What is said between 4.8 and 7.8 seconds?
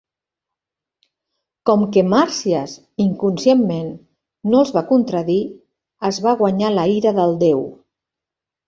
contradir, es va guanyar la ira del déu.